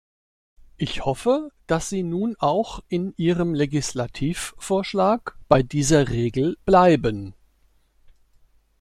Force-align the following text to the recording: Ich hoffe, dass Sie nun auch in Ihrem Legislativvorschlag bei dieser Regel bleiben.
Ich 0.77 1.05
hoffe, 1.05 1.51
dass 1.67 1.89
Sie 1.89 2.01
nun 2.01 2.35
auch 2.39 2.81
in 2.89 3.13
Ihrem 3.17 3.53
Legislativvorschlag 3.53 5.35
bei 5.47 5.61
dieser 5.61 6.09
Regel 6.09 6.57
bleiben. 6.65 7.35